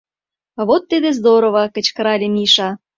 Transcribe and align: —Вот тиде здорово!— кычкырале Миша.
—Вот 0.67 0.83
тиде 0.89 1.09
здорово!— 1.19 1.61
кычкырале 1.75 2.27
Миша. 2.35 2.69